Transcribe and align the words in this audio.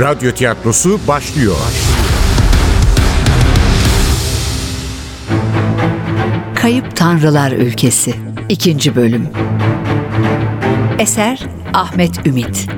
Radyo 0.00 0.32
tiyatrosu 0.32 1.00
başlıyor. 1.08 1.56
Kayıp 6.54 6.96
Tanrılar 6.96 7.52
Ülkesi 7.52 8.14
2. 8.48 8.96
Bölüm. 8.96 9.28
Eser 10.98 11.40
Ahmet 11.74 12.26
Ümit. 12.26 12.68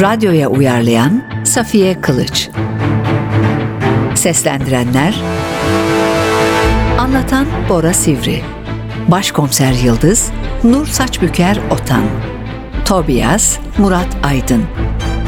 Radyoya 0.00 0.48
uyarlayan 0.48 1.24
Safiye 1.44 2.00
Kılıç. 2.00 2.48
Seslendirenler 4.14 5.20
Anlatan 6.98 7.46
Bora 7.68 7.92
Sivri. 7.92 8.42
Başkomiser 9.08 9.72
Yıldız 9.72 10.30
Nur 10.64 10.86
Saçbüker 10.86 11.58
Otan. 11.70 12.02
Tobias 12.84 13.58
Murat 13.78 14.16
Aydın 14.22 14.64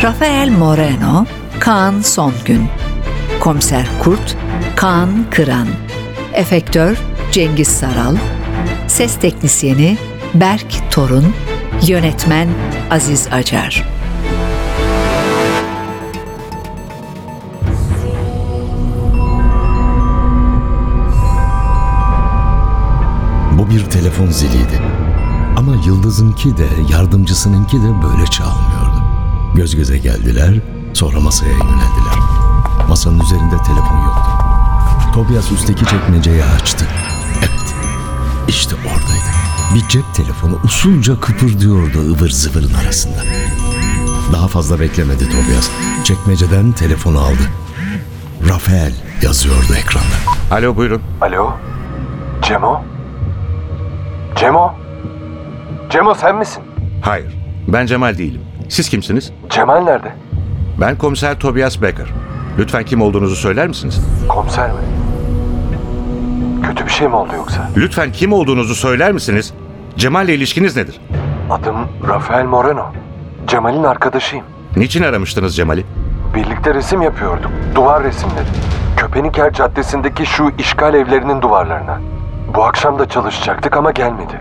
Rafael 0.03 0.51
Moreno 0.51 1.27
Kaan 1.61 2.01
Songün. 2.01 2.69
Komiser 3.41 3.87
Kurt 4.03 4.37
Kaan 4.77 5.31
Kıran. 5.31 5.69
Efektör 6.33 6.99
Cengiz 7.33 7.69
Saral. 7.69 8.17
Ses 8.87 9.17
Teknisyeni 9.17 9.97
Berk 10.35 10.91
Torun. 10.91 11.35
Yönetmen 11.87 12.49
Aziz 12.91 13.29
Acar. 13.33 13.85
Bu 23.59 23.71
bir 23.71 23.85
telefon 23.85 24.27
ziliydi. 24.27 24.83
Ama 25.57 25.73
Yıldız'ınki 25.87 26.57
de 26.57 26.67
yardımcısınınki 26.93 27.77
de 27.77 28.03
böyle 28.03 28.27
çalmıyordu. 28.27 28.86
Göz 29.57 29.77
göze 29.77 29.99
geldiler, 29.99 30.55
sonra 30.95 31.21
masaya 31.21 31.53
yöneldiler. 31.53 32.17
Masanın 32.89 33.21
üzerinde 33.21 33.57
telefon 33.57 34.05
yoktu. 34.05 34.31
Tobias 35.15 35.53
üstteki 35.53 35.85
çekmeceyi 35.87 36.45
açtı. 36.45 36.87
Evet, 37.39 37.75
işte 38.49 38.77
oradaydı. 38.77 39.31
Bir 39.75 39.89
cep 39.89 40.15
telefonu 40.15 40.59
usulca 40.65 41.21
kıpırdıyordu 41.21 41.99
ıvır 41.99 42.31
zıvırın 42.31 42.75
arasında. 42.75 43.17
Daha 44.33 44.49
fazla 44.49 44.81
beklemedi 44.81 45.25
Tobias. 45.25 45.71
Çekmeceden 46.05 46.73
telefonu 46.73 47.19
aldı. 47.21 47.43
Rafael 48.49 48.93
yazıyordu 49.23 49.75
ekranda. 49.79 50.17
Alo 50.51 50.77
buyurun. 50.77 51.03
Alo? 51.21 51.53
Cemo? 52.43 52.85
Cemo? 54.41 54.75
Cemo 55.91 56.15
sen 56.15 56.37
misin? 56.37 56.63
Hayır. 57.03 57.35
Ben 57.69 57.87
Cemal 57.87 58.19
değilim. 58.19 58.46
Siz 58.69 58.89
kimsiniz? 58.89 59.33
Cemal 59.51 59.81
nerede? 59.81 60.13
Ben 60.81 60.97
komiser 60.99 61.39
Tobias 61.39 61.83
Becker. 61.83 62.07
Lütfen 62.59 62.85
kim 62.85 63.03
olduğunuzu 63.03 63.37
söyler 63.37 63.69
misiniz? 63.69 64.01
Komiser 64.29 64.71
mi? 64.71 64.77
Kötü 66.67 66.85
bir 66.87 66.91
şey 66.91 67.09
mi 67.09 67.17
oldu 67.17 67.33
yoksa? 67.37 67.69
Lütfen 67.77 68.13
kim 68.13 68.33
olduğunuzu 68.33 68.75
söyler 68.75 69.13
misiniz? 69.13 69.53
Cemal'le 69.97 70.29
ilişkiniz 70.29 70.77
nedir? 70.77 71.01
Adım 71.51 71.77
Rafael 72.09 72.45
Moreno. 72.45 72.93
Cemal'in 73.47 73.85
arkadaşıyım. 73.85 74.45
Niçin 74.77 75.03
aramıştınız 75.03 75.57
Cemal'i? 75.57 75.85
Birlikte 76.35 76.75
resim 76.75 77.03
yapıyorduk. 77.03 77.51
Duvar 77.75 78.05
resimleri. 78.05 78.47
Köpenicker 78.97 79.53
Caddesi'ndeki 79.53 80.27
şu 80.27 80.51
işgal 80.59 80.95
evlerinin 80.95 81.43
duvarlarına. 81.43 82.01
Bu 82.55 82.65
akşam 82.65 82.99
da 82.99 83.09
çalışacaktık 83.09 83.77
ama 83.77 83.91
gelmedi. 83.91 84.41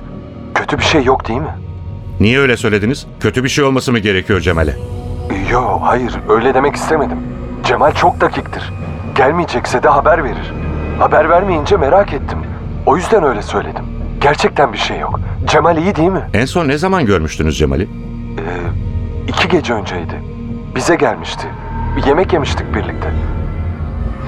Kötü 0.56 0.78
bir 0.78 0.84
şey 0.84 1.04
yok 1.04 1.28
değil 1.28 1.40
mi? 1.42 1.56
Niye 2.20 2.40
öyle 2.40 2.58
söylediniz? 2.58 3.08
Kötü 3.20 3.44
bir 3.44 3.50
şey 3.50 3.64
olması 3.64 3.92
mı 3.92 4.00
gerekiyor 4.00 4.40
Cemal'e? 4.42 4.76
Yo 5.52 5.80
hayır 5.82 6.16
öyle 6.30 6.54
demek 6.54 6.76
istemedim. 6.76 7.18
Cemal 7.64 7.92
çok 7.92 8.22
dakiktir. 8.22 8.74
Gelmeyecekse 9.16 9.84
de 9.84 9.90
haber 9.90 10.24
verir. 10.24 10.54
Haber 11.00 11.30
vermeyince 11.30 11.78
merak 11.78 12.14
ettim. 12.14 12.40
O 12.86 12.98
yüzden 12.98 13.24
öyle 13.24 13.42
söyledim. 13.42 13.86
Gerçekten 14.22 14.74
bir 14.74 14.78
şey 14.78 15.00
yok. 15.00 15.20
Cemal 15.48 15.78
iyi 15.78 15.96
değil 15.96 16.10
mi? 16.10 16.30
En 16.34 16.46
son 16.46 16.68
ne 16.68 16.78
zaman 16.78 17.06
görmüştünüz 17.06 17.58
Cemal'i? 17.58 17.84
Ee, 17.84 17.88
iki 19.28 19.48
gece 19.48 19.74
önceydi. 19.74 20.22
Bize 20.76 20.96
gelmişti. 20.96 21.48
Bir 21.98 22.04
yemek 22.04 22.34
yemiştik 22.34 22.76
birlikte. 22.76 23.10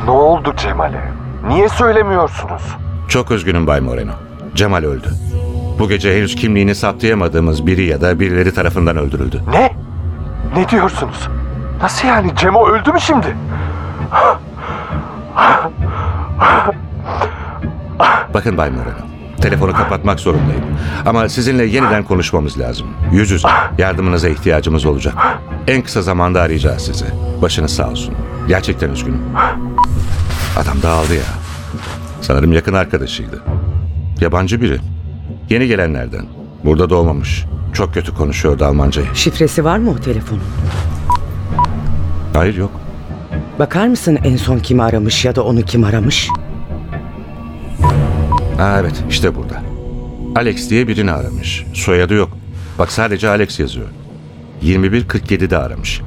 Ne 0.06 0.12
oldu 0.12 0.54
Cemal'e? 0.58 1.02
Niye 1.48 1.70
söylemiyorsunuz? 1.70 2.62
Çok 3.10 3.32
üzgünüm 3.32 3.68
Bay 3.68 3.80
Moreno. 3.82 4.12
Cemal 4.56 4.84
öldü. 4.84 5.08
Bu 5.80 5.90
gece 5.90 6.18
henüz 6.18 6.36
kimliğini 6.36 6.76
saptayamadığımız 6.76 7.68
biri 7.68 7.86
ya 7.86 8.02
da 8.02 8.20
birileri 8.20 8.54
tarafından 8.54 8.98
öldürüldü. 8.98 9.42
Ne? 9.52 9.74
Ne 10.56 10.70
diyorsunuz? 10.70 11.28
Nasıl 11.82 12.08
yani? 12.08 12.36
Cemo 12.36 12.68
öldü 12.68 12.92
mü 12.92 13.00
şimdi? 13.02 13.36
Bakın 18.34 18.58
Bay 18.58 18.70
Moreno. 18.70 19.08
Telefonu 19.42 19.74
kapatmak 19.74 20.20
zorundayım. 20.20 20.64
Ama 21.06 21.30
sizinle 21.30 21.66
yeniden 21.66 22.04
konuşmamız 22.04 22.60
lazım. 22.60 22.88
Yüz 23.12 23.32
yüze. 23.32 23.48
Yardımınıza 23.78 24.30
ihtiyacımız 24.30 24.86
olacak. 24.86 25.14
En 25.68 25.82
kısa 25.82 26.02
zamanda 26.02 26.42
arayacağız 26.42 26.82
sizi. 26.82 27.06
Başınız 27.42 27.76
sağ 27.76 27.90
olsun. 27.90 28.14
Gerçekten 28.48 28.90
üzgünüm. 28.90 29.22
Adam 30.58 30.82
dağıldı 30.84 31.14
ya. 31.16 31.22
Sanırım 32.22 32.54
yakın 32.54 32.74
arkadaşıydı. 32.74 33.44
Yabancı 34.22 34.62
biri. 34.62 34.80
Yeni 35.50 35.68
gelenlerden. 35.68 36.26
Burada 36.66 36.90
doğmamış. 36.90 37.46
Çok 37.74 37.94
kötü 37.94 38.14
konuşuyordu 38.16 38.66
Almancayı. 38.66 39.08
Şifresi 39.14 39.64
var 39.64 39.78
mı 39.78 39.92
o 39.92 39.96
telefonun? 40.02 40.44
Hayır 42.34 42.58
yok. 42.58 42.72
Bakar 43.60 43.88
mısın 43.88 44.20
en 44.24 44.38
son 44.38 44.60
kimi 44.60 44.84
aramış 44.84 45.26
ya 45.26 45.36
da 45.36 45.44
onu 45.44 45.62
kim 45.62 45.84
aramış? 45.84 46.30
Ha 48.58 48.78
evet 48.82 49.04
işte 49.10 49.36
burada. 49.36 49.62
Alex 50.36 50.70
diye 50.70 50.88
birini 50.88 51.12
aramış. 51.12 51.66
Soyadı 51.74 52.14
yok. 52.14 52.30
Bak 52.80 52.92
sadece 52.92 53.30
Alex 53.30 53.60
yazıyor. 53.60 53.88
21.47'de 54.64 55.58
aramış. 55.58 56.02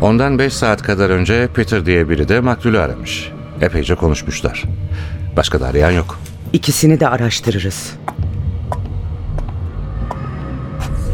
Ondan 0.00 0.38
5 0.38 0.52
saat 0.52 0.82
kadar 0.82 1.10
önce 1.10 1.48
Peter 1.54 1.86
diye 1.86 2.08
biri 2.08 2.28
de 2.28 2.40
maktulü 2.40 2.78
aramış. 2.78 3.30
Epeyce 3.60 3.94
konuşmuşlar. 3.94 4.62
Başka 5.36 5.60
da 5.60 5.66
arayan 5.66 5.90
yok. 5.90 6.18
İkisini 6.52 7.00
de 7.00 7.08
araştırırız. 7.08 7.92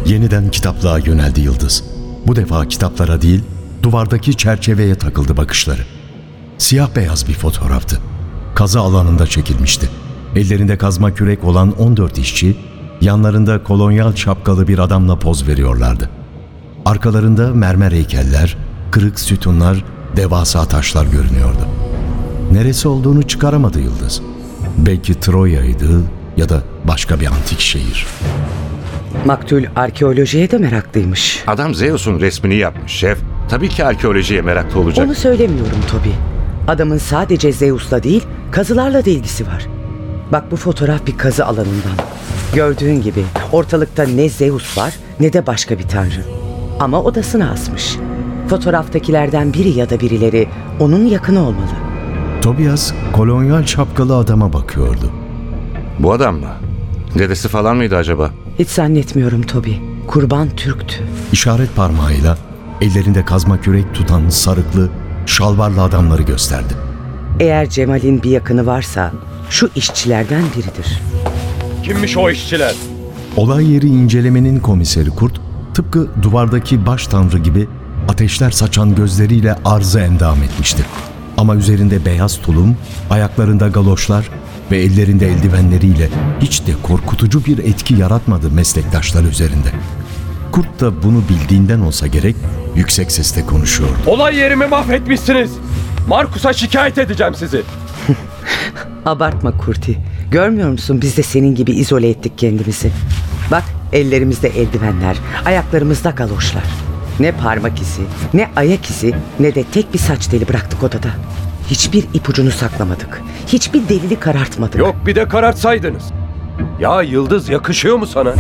Yeniden 0.07 0.51
kitaplığa 0.51 0.99
yöneldi 0.99 1.41
Yıldız. 1.41 1.85
Bu 2.27 2.37
defa 2.37 2.69
kitaplara 2.69 3.23
değil, 3.23 3.43
duvardaki 3.83 4.37
çerçeveye 4.37 4.95
takıldı 4.95 5.37
bakışları. 5.37 5.81
Siyah 6.59 6.97
beyaz 6.97 7.29
bir 7.29 7.33
fotoğraftı. 7.35 7.99
Kazı 8.55 8.81
alanında 8.81 9.27
çekilmişti. 9.27 9.89
Ellerinde 10.37 10.79
kazma 10.79 11.15
kürek 11.15 11.45
olan 11.45 11.79
14 11.79 12.19
işçi, 12.19 12.57
yanlarında 13.01 13.63
kolonyal 13.63 14.15
şapkalı 14.15 14.69
bir 14.69 14.79
adamla 14.79 15.19
poz 15.19 15.49
veriyorlardı. 15.49 16.11
Arkalarında 16.85 17.55
mermer 17.55 17.93
heykeller, 17.93 18.57
kırık 18.91 19.21
sütunlar, 19.21 19.85
devasa 20.17 20.65
taşlar 20.65 21.07
görünüyordu. 21.07 21.67
Neresi 22.53 22.89
olduğunu 22.89 23.23
çıkaramadı 23.23 23.81
Yıldız. 23.81 24.23
Belki 24.79 25.21
Troya'ydı 25.21 26.03
ya 26.37 26.49
da 26.49 26.63
başka 26.85 27.21
bir 27.21 27.27
antik 27.27 27.61
şehir. 27.61 28.07
Maktul 29.25 29.65
arkeolojiye 29.77 30.51
de 30.51 30.59
meraklıymış. 30.59 31.45
Adam 31.47 31.75
Zeus'un 31.75 32.21
resmini 32.21 32.55
yapmış 32.55 32.93
şef. 32.93 33.19
Tabii 33.49 33.69
ki 33.69 33.85
arkeolojiye 33.85 34.43
meraklı 34.43 34.81
olacak. 34.81 35.07
Onu 35.07 35.15
söylemiyorum 35.15 35.79
Toby. 35.91 36.11
Adamın 36.69 36.99
sadece 36.99 37.53
Zeus'la 37.53 38.03
değil, 38.03 38.25
kazılarla 38.51 39.05
da 39.05 39.11
ilgisi 39.11 39.47
var. 39.47 39.67
Bak 40.33 40.51
bu 40.51 40.57
fotoğraf 40.57 41.07
bir 41.07 41.19
kazı 41.19 41.47
alanından. 41.47 41.97
Gördüğün 42.55 43.03
gibi 43.03 43.25
ortalıkta 43.53 44.05
ne 44.05 44.29
Zeus 44.29 44.79
var 44.79 44.95
ne 45.21 45.33
de 45.33 45.47
başka 45.47 45.79
bir 45.79 45.89
tanrı. 45.89 46.25
Ama 46.81 47.03
odasına 47.03 47.51
asmış. 47.51 47.97
Fotoğraftakilerden 48.49 49.53
biri 49.53 49.69
ya 49.69 49.91
da 49.91 50.01
birileri 50.01 50.49
onun 50.81 51.07
yakını 51.07 51.41
olmalı. 51.41 51.73
Tobias 52.43 52.93
kolonyal 53.13 53.65
şapkalı 53.65 54.17
adama 54.17 54.53
bakıyordu. 54.53 55.11
Bu 55.99 56.13
adam 56.13 56.37
mı? 56.37 56.51
Dedesi 57.19 57.49
falan 57.49 57.77
mıydı 57.77 57.97
acaba? 57.97 58.31
Hiç 58.59 58.69
zannetmiyorum 58.69 59.43
Toby. 59.43 59.73
Kurban 60.07 60.51
Türktü. 60.57 60.97
İşaret 61.33 61.77
parmağıyla 61.77 62.39
ellerinde 62.81 63.25
kazma 63.25 63.61
kürek 63.61 63.95
tutan 63.95 64.29
sarıklı, 64.29 64.91
şalvarlı 65.27 65.83
adamları 65.83 66.23
gösterdi. 66.23 66.75
Eğer 67.41 67.69
Cemal'in 67.69 68.23
bir 68.23 68.31
yakını 68.31 68.67
varsa 68.67 69.13
şu 69.51 69.71
işçilerden 69.77 70.43
biridir. 70.57 71.01
Kimmiş 71.83 72.17
o 72.17 72.31
işçiler? 72.31 72.75
Olay 73.37 73.73
yeri 73.73 73.87
incelemenin 73.87 74.61
komiseri 74.61 75.11
Kurt, 75.11 75.41
tıpkı 75.75 76.09
duvardaki 76.23 76.87
baş 76.87 77.07
tanrı 77.07 77.39
gibi 77.39 77.69
ateşler 78.09 78.51
saçan 78.51 78.95
gözleriyle 78.95 79.57
arzı 79.65 80.01
endam 80.01 80.43
etmişti. 80.43 80.85
Ama 81.37 81.55
üzerinde 81.57 82.05
beyaz 82.05 82.39
tulum, 82.41 82.77
ayaklarında 83.11 83.69
galoşlar 83.69 84.31
ve 84.71 84.79
ellerinde 84.79 85.29
eldivenleriyle 85.29 86.09
hiç 86.41 86.67
de 86.67 86.73
korkutucu 86.83 87.45
bir 87.45 87.59
etki 87.59 87.95
yaratmadı 87.95 88.51
meslektaşlar 88.51 89.25
üzerinde. 89.25 89.69
Kurt 90.53 90.81
da 90.81 91.03
bunu 91.03 91.23
bildiğinden 91.29 91.81
olsa 91.81 92.07
gerek 92.07 92.37
yüksek 92.77 93.13
sesle 93.13 93.47
konuşuyordu. 93.47 93.97
Olay 94.07 94.37
yerimi 94.37 94.67
mahvetmişsiniz. 94.67 95.51
Markus'a 96.09 96.53
şikayet 96.53 96.99
edeceğim 96.99 97.35
sizi. 97.35 97.63
Abartma 99.07 99.57
Kurti. 99.57 99.99
Görmüyor 100.31 100.71
musun 100.71 101.03
biz 101.03 101.17
de 101.17 101.23
senin 101.23 101.55
gibi 101.55 101.73
izole 101.73 102.09
ettik 102.09 102.39
kendimizi. 102.39 102.91
Bak 103.51 103.65
ellerimizde 103.93 104.49
eldivenler, 104.49 105.17
ayaklarımızda 105.45 106.11
galoşlar. 106.11 106.65
Ne 107.21 107.33
parmak 107.33 107.81
izi, 107.81 108.03
ne 108.35 108.49
ayak 108.57 108.91
izi, 108.91 109.15
ne 109.41 109.55
de 109.55 109.65
tek 109.65 109.95
bir 109.95 109.99
saç 109.99 110.27
teli 110.27 110.49
bıraktık 110.49 110.83
odada. 110.83 111.09
Hiçbir 111.71 112.05
ipucunu 112.15 112.51
saklamadık. 112.51 113.23
Hiçbir 113.47 113.89
delili 113.89 114.17
karartmadık. 114.21 114.77
Yok 114.79 114.97
bir 115.07 115.15
de 115.15 115.29
karartsaydınız. 115.29 116.03
Ya 116.81 117.03
Yıldız 117.03 117.49
yakışıyor 117.49 117.97
mu 117.97 118.07
sana? 118.07 118.31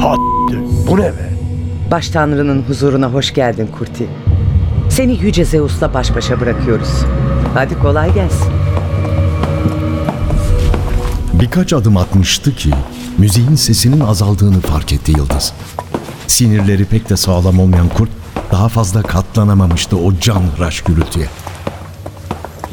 Ha 0.00 0.14
bu 0.88 0.96
ne 0.96 1.02
be? 1.02 1.30
Baş 1.90 2.08
Tanrı'nın 2.08 2.62
huzuruna 2.62 3.06
hoş 3.12 3.34
geldin 3.34 3.68
Kurti. 3.78 4.06
Seni 4.90 5.12
Yüce 5.22 5.44
Zeus'la 5.44 5.94
baş 5.94 6.14
başa 6.16 6.40
bırakıyoruz. 6.40 7.04
Hadi 7.54 7.78
kolay 7.78 8.14
gelsin. 8.14 8.52
Birkaç 11.32 11.72
adım 11.72 11.96
atmıştı 11.96 12.54
ki 12.54 12.70
müziğin 13.18 13.54
sesinin 13.54 14.00
azaldığını 14.00 14.60
fark 14.60 14.92
etti 14.92 15.12
Yıldız. 15.16 15.52
Sinirleri 16.26 16.84
pek 16.84 17.10
de 17.10 17.16
sağlam 17.16 17.58
olmayan 17.60 17.88
kurt 17.88 18.10
daha 18.52 18.68
fazla 18.68 19.02
katlanamamıştı 19.02 19.96
o 19.96 20.18
canhıraş 20.18 20.80
gürültüye. 20.80 21.26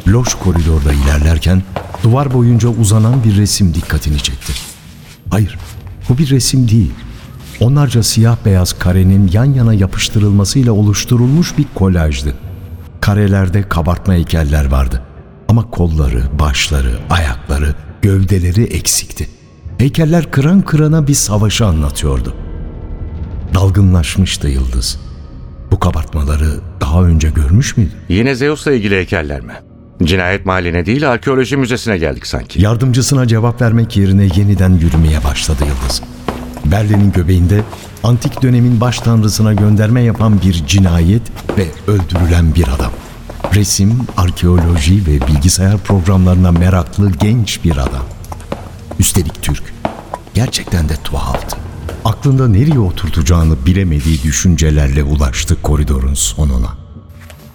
Loş 0.07 0.35
koridorda 0.35 0.93
ilerlerken 0.93 1.63
duvar 2.03 2.33
boyunca 2.33 2.69
uzanan 2.69 3.23
bir 3.23 3.37
resim 3.37 3.73
dikkatini 3.73 4.17
çekti. 4.17 4.53
Hayır, 5.29 5.57
bu 6.09 6.17
bir 6.17 6.29
resim 6.29 6.69
değil. 6.69 6.91
Onlarca 7.59 8.03
siyah 8.03 8.37
beyaz 8.45 8.73
karenin 8.79 9.29
yan 9.33 9.45
yana 9.45 9.73
yapıştırılmasıyla 9.73 10.71
oluşturulmuş 10.71 11.57
bir 11.57 11.65
kolajdı. 11.75 12.33
Karelerde 13.01 13.69
kabartma 13.69 14.13
heykeller 14.13 14.65
vardı. 14.65 15.03
Ama 15.47 15.71
kolları, 15.71 16.39
başları, 16.39 16.99
ayakları, 17.09 17.75
gövdeleri 18.01 18.63
eksikti. 18.63 19.29
Heykeller 19.77 20.31
kıran 20.31 20.61
kırana 20.61 21.07
bir 21.07 21.13
savaşı 21.13 21.65
anlatıyordu. 21.65 22.35
Dalgınlaşmıştı 23.53 24.47
yıldız. 24.47 24.99
Kabartmaları 25.87 26.59
daha 26.81 27.03
önce 27.03 27.29
görmüş 27.29 27.77
müydü? 27.77 27.91
Yine 28.09 28.35
Zeus'la 28.35 28.71
ilgili 28.71 28.95
heykeller 28.95 29.41
mi? 29.41 29.53
Cinayet 30.03 30.45
mahalline 30.45 30.85
değil 30.85 31.09
arkeoloji 31.09 31.57
müzesine 31.57 31.97
geldik 31.97 32.27
sanki. 32.27 32.61
Yardımcısına 32.61 33.27
cevap 33.27 33.61
vermek 33.61 33.97
yerine 33.97 34.29
yeniden 34.35 34.73
yürümeye 34.73 35.23
başladı 35.23 35.63
Yıldız. 35.63 36.01
Berlin'in 36.65 37.11
göbeğinde 37.11 37.61
antik 38.03 38.41
dönemin 38.41 38.81
baş 38.81 38.99
tanrısına 38.99 39.53
gönderme 39.53 40.01
yapan 40.01 40.41
bir 40.41 40.53
cinayet 40.53 41.21
ve 41.57 41.91
öldürülen 41.91 42.55
bir 42.55 42.67
adam. 42.67 42.91
Resim, 43.55 43.99
arkeoloji 44.17 45.07
ve 45.07 45.27
bilgisayar 45.27 45.77
programlarına 45.77 46.51
meraklı 46.51 47.11
genç 47.11 47.63
bir 47.63 47.77
adam. 47.77 48.05
Üstelik 48.99 49.41
Türk. 49.41 49.63
Gerçekten 50.33 50.89
de 50.89 50.93
tuhaftı. 51.03 51.66
Aklında 52.17 52.47
nereye 52.47 52.79
oturtacağını 52.79 53.65
bilemediği 53.65 54.23
düşüncelerle 54.23 55.03
ulaştı 55.03 55.61
koridorun 55.61 56.13
sonuna. 56.13 56.77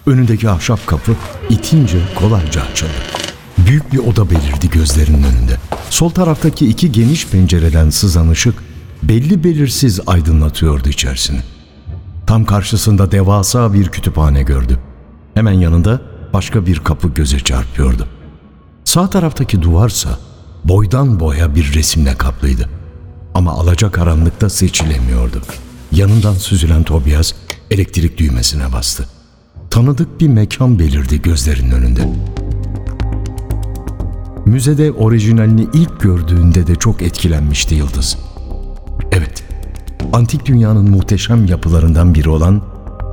Önündeki 0.05 0.49
ahşap 0.49 0.87
kapı 0.87 1.11
itince 1.49 1.97
kolayca 2.15 2.61
açıldı. 2.61 2.91
Büyük 3.57 3.93
bir 3.93 3.97
oda 3.97 4.29
belirdi 4.29 4.69
gözlerinin 4.69 5.23
önünde. 5.23 5.57
Sol 5.89 6.09
taraftaki 6.09 6.67
iki 6.67 6.91
geniş 6.91 7.27
pencereden 7.27 7.89
sızan 7.89 8.29
ışık 8.29 8.55
belli 9.03 9.43
belirsiz 9.43 9.99
aydınlatıyordu 10.07 10.89
içerisini. 10.89 11.39
Tam 12.27 12.45
karşısında 12.45 13.11
devasa 13.11 13.73
bir 13.73 13.87
kütüphane 13.87 14.43
gördü. 14.43 14.79
Hemen 15.33 15.53
yanında 15.53 16.01
başka 16.33 16.65
bir 16.65 16.79
kapı 16.79 17.07
göze 17.07 17.39
çarpıyordu. 17.39 18.07
Sağ 18.85 19.09
taraftaki 19.09 19.61
duvarsa 19.61 20.09
boydan 20.63 21.19
boya 21.19 21.55
bir 21.55 21.73
resimle 21.73 22.17
kaplıydı. 22.17 22.82
Ama 23.33 23.51
alacakaranlıkta 23.51 24.49
seçilemiyordu. 24.49 25.41
Yanından 25.91 26.33
süzülen 26.33 26.83
Tobias 26.83 27.33
elektrik 27.71 28.17
düğmesine 28.17 28.73
bastı. 28.73 29.05
Tanıdık 29.69 30.21
bir 30.21 30.27
mekan 30.27 30.79
belirdi 30.79 31.21
gözlerinin 31.21 31.71
önünde. 31.71 32.13
Müzede 34.45 34.91
orijinalini 34.91 35.67
ilk 35.73 35.99
gördüğünde 35.99 36.67
de 36.67 36.75
çok 36.75 37.01
etkilenmişti 37.01 37.75
Yıldız. 37.75 38.17
Evet, 39.11 39.43
antik 40.13 40.45
dünyanın 40.45 40.89
muhteşem 40.89 41.45
yapılarından 41.45 42.15
biri 42.15 42.29
olan 42.29 42.61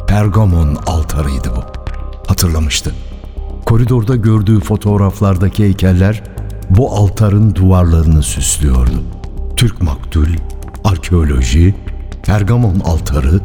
Pergamon 0.09 0.77
altarıydı 0.87 1.51
bu. 1.57 1.63
Hatırlamıştı. 2.27 2.95
Koridorda 3.67 4.17
gördüğü 4.17 4.61
fotoğraflardaki 4.61 5.65
heykeller 5.65 6.23
bu 6.71 6.93
altarın 6.93 7.55
duvarlarını 7.55 8.23
süslüyordu. 8.23 9.03
Türk 9.61 9.83
maktul, 9.83 10.27
arkeoloji, 10.85 11.75
Pergamon 12.23 12.81
altarı 12.81 13.41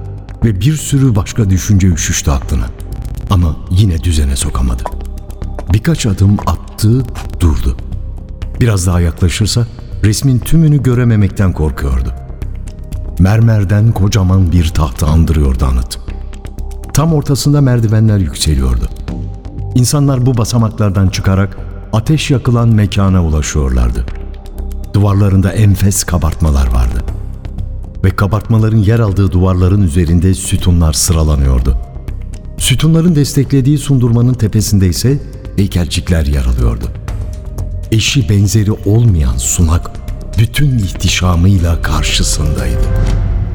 ve 0.46 0.62
bir 0.62 0.74
sürü 0.74 1.16
başka 1.16 1.50
düşünce 1.50 1.88
üşüştü 1.88 2.32
aklına. 2.32 2.66
Ama 3.30 3.56
yine 3.70 4.04
düzene 4.04 4.36
sokamadı. 4.36 4.84
Birkaç 5.74 6.06
adım 6.06 6.38
attı, 6.46 7.04
durdu. 7.40 7.78
Biraz 8.60 8.88
daha 8.88 9.02
yaklaşırsa 9.02 9.68
resmin 10.04 10.40
tümünü 10.40 10.84
görememekten 10.84 11.54
korkuyordu. 11.54 12.14
Mermerden 13.20 13.92
kocaman 13.92 14.52
bir 14.52 14.68
tahta 14.68 15.08
andırıyordu 15.08 15.66
anıt. 15.66 16.00
Tam 16.94 17.14
ortasında 17.14 17.62
merdivenler 17.62 18.18
yükseliyordu. 18.18 18.90
İnsanlar 19.76 20.26
bu 20.26 20.38
basamaklardan 20.38 21.08
çıkarak 21.08 21.58
ateş 21.94 22.32
yakılan 22.32 22.70
mekana 22.70 23.26
ulaşıyorlardı. 23.26 24.06
Duvarlarında 24.96 25.52
enfes 25.52 26.04
kabartmalar 26.04 26.68
vardı. 26.68 27.04
Ve 28.04 28.10
kabartmaların 28.10 28.78
yer 28.78 29.00
aldığı 29.00 29.32
duvarların 29.32 29.82
üzerinde 29.82 30.34
sütunlar 30.34 30.94
sıralanıyordu. 30.94 31.78
Sütunların 32.58 33.16
desteklediği 33.16 33.78
sundurmanın 33.78 34.34
tepesinde 34.34 34.88
ise 34.88 35.20
heykelcikler 35.56 36.26
yer 36.26 36.46
alıyordu. 36.46 36.86
Eşi 37.92 38.30
benzeri 38.30 38.72
olmayan 38.72 39.38
sunak 39.38 39.92
bütün 40.38 40.78
ihtişamıyla 40.78 41.82
karşısındaydı. 41.82 42.84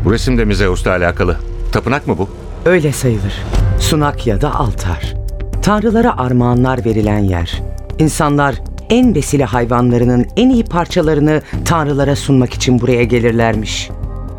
Bu 0.05 0.13
resim 0.13 0.39
de 0.39 0.45
mi 0.45 0.55
Zeus'la 0.55 0.91
alakalı? 0.91 1.37
Tapınak 1.73 2.07
mı 2.07 2.19
bu? 2.19 2.29
Öyle 2.65 2.93
sayılır. 2.93 3.35
Sunak 3.79 4.27
ya 4.27 4.41
da 4.41 4.55
altar. 4.55 5.15
Tanrılara 5.63 6.19
armağanlar 6.19 6.85
verilen 6.85 7.19
yer. 7.19 7.63
İnsanlar 7.99 8.55
en 8.91 9.15
besile 9.15 9.45
hayvanlarının 9.45 10.27
en 10.37 10.51
iyi 10.51 10.65
parçalarını 10.65 11.43
tanrılara 11.65 12.17
sunmak 12.17 12.55
için 12.55 12.81
buraya 12.81 13.05
gelirlermiş. 13.05 13.91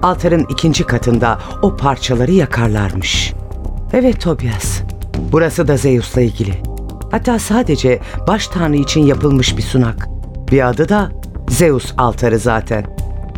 Altarın 0.01 0.45
ikinci 0.49 0.83
katında 0.83 1.39
o 1.61 1.77
parçaları 1.77 2.31
yakarlarmış. 2.31 3.33
Evet 3.93 4.21
Tobias, 4.21 4.81
burası 5.31 5.67
da 5.67 5.77
Zeus'la 5.77 6.21
ilgili. 6.21 6.53
Hatta 7.11 7.39
sadece 7.39 7.99
baş 8.27 8.47
tanrı 8.47 8.75
için 8.77 9.05
yapılmış 9.05 9.57
bir 9.57 9.61
sunak. 9.61 10.07
Bir 10.51 10.69
adı 10.69 10.89
da 10.89 11.11
Zeus 11.49 11.93
altarı 11.97 12.39
zaten. 12.39 12.85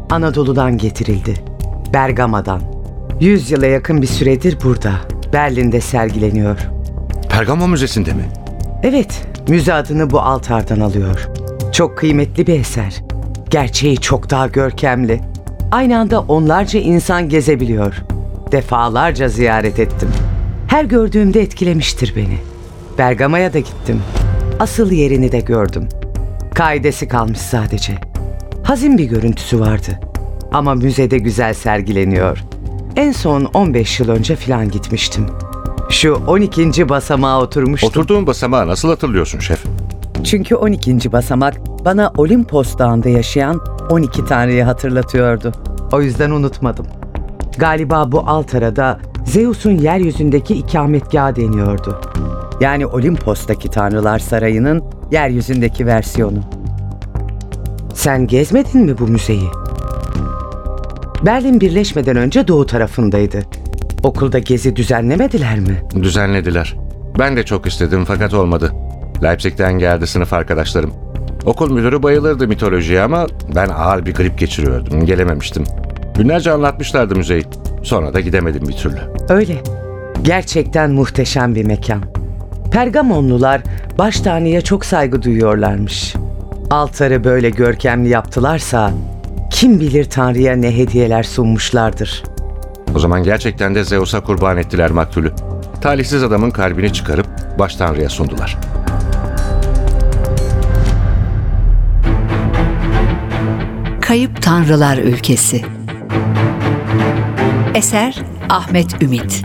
Anadolu'dan 0.09 0.77
getirildi. 0.77 1.33
Bergama'dan. 1.93 2.61
Yüz 3.19 3.51
yıla 3.51 3.65
yakın 3.65 4.01
bir 4.01 4.07
süredir 4.07 4.57
burada. 4.63 4.91
Berlin'de 5.33 5.81
sergileniyor. 5.81 6.57
Pergamon 7.29 7.69
Müzesi'nde 7.69 8.13
mi? 8.13 8.25
Evet, 8.83 9.21
müze 9.47 9.73
adını 9.73 10.09
bu 10.09 10.19
altardan 10.19 10.79
alıyor. 10.79 11.29
Çok 11.71 11.97
kıymetli 11.97 12.47
bir 12.47 12.59
eser. 12.59 13.03
Gerçeği 13.49 13.97
çok 13.97 14.29
daha 14.29 14.47
görkemli. 14.47 15.21
Aynı 15.71 15.99
anda 15.99 16.19
onlarca 16.21 16.79
insan 16.79 17.29
gezebiliyor. 17.29 17.95
Defalarca 18.51 19.27
ziyaret 19.27 19.79
ettim. 19.79 20.09
Her 20.67 20.85
gördüğümde 20.85 21.41
etkilemiştir 21.41 22.13
beni. 22.15 22.37
Bergama'ya 22.97 23.53
da 23.53 23.59
gittim. 23.59 24.01
Asıl 24.59 24.91
yerini 24.91 25.31
de 25.31 25.39
gördüm. 25.39 25.87
Kaidesi 26.55 27.07
kalmış 27.07 27.37
sadece. 27.37 27.93
Hazin 28.63 28.97
bir 28.97 29.05
görüntüsü 29.05 29.59
vardı. 29.59 29.99
Ama 30.51 30.75
müzede 30.75 31.17
güzel 31.17 31.53
sergileniyor. 31.53 32.43
En 32.95 33.11
son 33.11 33.45
15 33.45 33.99
yıl 33.99 34.09
önce 34.09 34.35
falan 34.35 34.71
gitmiştim. 34.71 35.25
Şu 35.93 36.21
12. 36.27 36.89
basamağa 36.89 37.41
oturmuştum. 37.41 37.89
Oturduğun 37.89 38.27
basamağı 38.27 38.67
nasıl 38.67 38.89
hatırlıyorsun 38.89 39.39
şef? 39.39 39.63
Çünkü 40.23 40.55
12. 40.55 41.11
basamak 41.11 41.85
bana 41.85 42.11
Olimpos 42.17 42.77
Dağı'nda 42.77 43.09
yaşayan 43.09 43.61
12 43.89 44.25
tanrıyı 44.25 44.63
hatırlatıyordu. 44.63 45.51
O 45.91 46.01
yüzden 46.01 46.31
unutmadım. 46.31 46.85
Galiba 47.57 48.11
bu 48.11 48.19
altara 48.19 48.75
da 48.75 48.99
Zeus'un 49.25 49.71
yeryüzündeki 49.77 50.53
ikametgahı 50.53 51.35
deniyordu. 51.35 52.01
Yani 52.61 52.85
Olimpos'taki 52.85 53.69
tanrılar 53.69 54.19
sarayının 54.19 54.83
yeryüzündeki 55.11 55.85
versiyonu. 55.85 56.39
Sen 57.93 58.27
gezmedin 58.27 58.81
mi 58.81 58.97
bu 58.99 59.07
müzeyi? 59.07 59.49
Berlin 61.25 61.61
birleşmeden 61.61 62.15
önce 62.15 62.47
doğu 62.47 62.65
tarafındaydı. 62.65 63.41
Okulda 64.03 64.39
gezi 64.39 64.75
düzenlemediler 64.75 65.59
mi? 65.59 65.81
Düzenlediler. 66.03 66.75
Ben 67.19 67.37
de 67.37 67.43
çok 67.43 67.67
istedim 67.67 68.05
fakat 68.07 68.33
olmadı. 68.33 68.71
Leipzig'ten 69.23 69.73
geldi 69.79 70.07
sınıf 70.07 70.33
arkadaşlarım. 70.33 70.93
Okul 71.45 71.71
müdürü 71.71 72.03
bayılırdı 72.03 72.47
mitolojiye 72.47 73.01
ama 73.01 73.27
ben 73.55 73.69
ağır 73.69 74.05
bir 74.05 74.13
grip 74.13 74.39
geçiriyordum. 74.39 75.05
Gelememiştim. 75.05 75.63
Günlerce 76.17 76.51
anlatmışlardı 76.51 77.15
müzeyi. 77.15 77.43
Sonra 77.83 78.13
da 78.13 78.19
gidemedim 78.19 78.67
bir 78.67 78.73
türlü. 78.73 78.99
Öyle. 79.29 79.55
Gerçekten 80.21 80.91
muhteşem 80.91 81.55
bir 81.55 81.65
mekan. 81.65 82.01
Pergamonlular 82.71 83.61
baş 83.97 84.19
tanrıya 84.19 84.61
çok 84.61 84.85
saygı 84.85 85.21
duyuyorlarmış. 85.21 86.13
Altarı 86.69 87.23
böyle 87.23 87.49
görkemli 87.49 88.09
yaptılarsa 88.09 88.91
kim 89.51 89.79
bilir 89.79 90.05
tanrıya 90.05 90.55
ne 90.55 90.77
hediyeler 90.77 91.23
sunmuşlardır. 91.23 92.23
O 92.95 92.99
zaman 92.99 93.23
gerçekten 93.23 93.75
de 93.75 93.83
Zeus'a 93.83 94.19
kurban 94.23 94.57
ettiler 94.57 94.91
maktulü. 94.91 95.31
Talihsiz 95.81 96.23
adamın 96.23 96.51
kalbini 96.51 96.93
çıkarıp 96.93 97.27
baş 97.59 97.75
tanrıya 97.75 98.09
sundular. 98.09 98.57
Kayıp 104.01 104.41
Tanrılar 104.41 104.97
Ülkesi 104.97 105.61
Eser 107.75 108.15
Ahmet 108.49 109.03
Ümit 109.03 109.43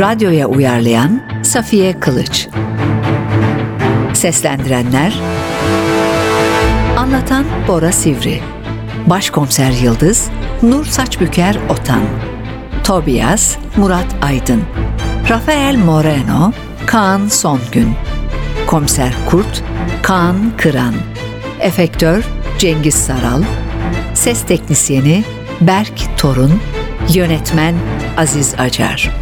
Radyoya 0.00 0.46
uyarlayan 0.46 1.22
Safiye 1.42 2.00
Kılıç 2.00 2.48
Seslendirenler 4.12 5.20
Anlatan 6.96 7.44
Bora 7.68 7.92
Sivri 7.92 8.40
Başkomiser 9.06 9.70
Yıldız 9.70 10.30
Nur 10.62 10.84
Saçbüker 10.84 11.56
Otan 11.68 12.02
Tobias 12.84 13.56
Murat 13.76 14.06
Aydın 14.22 14.62
Rafael 15.28 15.76
Moreno 15.76 16.52
Kaan 16.86 17.26
Songün 17.26 17.94
Komiser 18.66 19.14
Kurt 19.30 19.62
Kaan 20.02 20.56
Kıran 20.56 20.94
Efektör 21.60 22.24
Cengiz 22.58 22.94
Saral 22.94 23.42
Ses 24.14 24.42
Teknisyeni 24.42 25.24
Berk 25.60 26.18
Torun 26.18 26.60
Yönetmen 27.14 27.74
Aziz 28.16 28.54
Acar 28.58 29.21